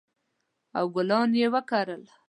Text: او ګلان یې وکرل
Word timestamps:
او 0.77 0.85
ګلان 0.95 1.29
یې 1.39 1.47
وکرل 1.53 2.03